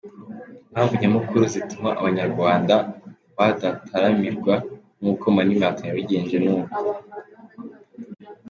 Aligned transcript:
Impamvu 0.67 0.93
nyamukuru 1.01 1.43
zituma 1.53 1.89
abanyarwanda 1.99 2.75
badataramirwa 3.37 4.53
nk’uko 4.99 5.23
Mani 5.35 5.53
Martin 5.61 5.87
yabigenje 5.89 6.35
ni 6.39 6.49
uko:. 6.57 6.75